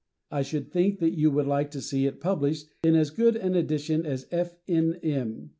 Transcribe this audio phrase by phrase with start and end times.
[0.31, 3.53] I should think that you would like to see it published in as good an
[3.53, 4.57] edition as F.
[4.67, 4.95] N.
[5.03, 5.49] M.